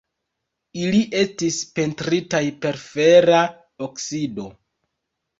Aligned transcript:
Ili 0.83 1.01
estis 1.17 1.57
pentritaj 1.79 2.41
per 2.63 2.79
fera 2.85 3.41
oksido. 3.89 4.47